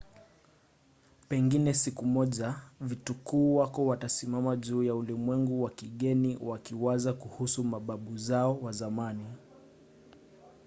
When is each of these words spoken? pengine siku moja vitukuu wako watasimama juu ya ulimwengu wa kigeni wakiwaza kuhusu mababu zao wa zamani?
pengine 1.29 1.73
siku 1.73 2.05
moja 2.05 2.61
vitukuu 2.81 3.55
wako 3.55 3.85
watasimama 3.85 4.55
juu 4.55 4.83
ya 4.83 4.95
ulimwengu 4.95 5.63
wa 5.63 5.69
kigeni 5.69 6.37
wakiwaza 6.41 7.13
kuhusu 7.13 7.63
mababu 7.63 8.17
zao 8.17 8.61
wa 8.61 8.71
zamani? 8.71 9.25